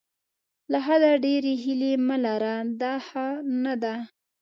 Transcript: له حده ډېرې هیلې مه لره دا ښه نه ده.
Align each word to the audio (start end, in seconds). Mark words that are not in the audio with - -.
له 0.71 0.77
حده 0.85 1.11
ډېرې 1.25 1.53
هیلې 1.63 1.93
مه 2.07 2.17
لره 2.25 2.55
دا 2.81 2.93
ښه 3.07 3.25
نه 3.63 3.73
ده. 3.83 3.95